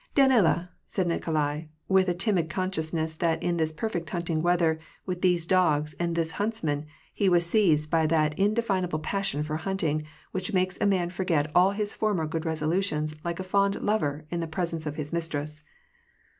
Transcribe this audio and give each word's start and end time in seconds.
''Danila!" 0.15 0.69
said 0.87 1.05
Nikolai, 1.05 1.65
with 1.87 2.09
a 2.09 2.15
timid 2.15 2.49
consciousness 2.49 3.13
that 3.13 3.43
in 3.43 3.57
this 3.57 3.71
perfect 3.71 4.09
hunting 4.09 4.41
weather, 4.41 4.79
with 5.05 5.21
these 5.21 5.45
dogs, 5.45 5.93
and 5.99 6.15
this 6.15 6.31
hunts 6.31 6.63
man, 6.63 6.87
he 7.13 7.29
was 7.29 7.45
seized 7.45 7.91
by 7.91 8.07
that 8.07 8.33
indefinable 8.39 8.97
passion 8.97 9.43
for 9.43 9.57
hunting 9.57 10.03
which 10.31 10.53
makes 10.55 10.81
a 10.81 10.87
man 10.87 11.11
forget 11.11 11.51
all 11.53 11.69
his 11.73 11.93
former 11.93 12.25
good 12.25 12.45
resolutions 12.47 13.15
like 13.23 13.39
a 13.39 13.43
fond 13.43 13.75
lover 13.75 14.25
in 14.31 14.39
the 14.39 14.47
presence 14.47 14.87
of 14.87 14.95
his 14.95 15.13
mistress. 15.13 15.61